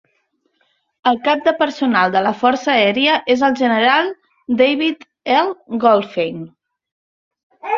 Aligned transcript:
El 1.11 1.19
cap 1.27 1.43
de 1.47 1.51
personal 1.59 2.15
de 2.15 2.23
la 2.27 2.31
força 2.39 2.71
aèria 2.77 3.17
és 3.35 3.43
el 3.49 3.59
general 3.61 4.09
David 4.63 5.07
L. 5.43 5.45
Goldfein. 5.85 6.41